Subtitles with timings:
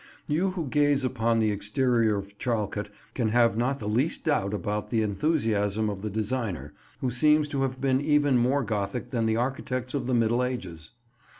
[0.25, 4.89] You who gaze upon the exterior of Charlecote can have not the least doubt about
[4.89, 9.37] the enthusiasm of the designer, who seems to have been even more Gothic than the
[9.37, 10.89] architects of the Middle Ages.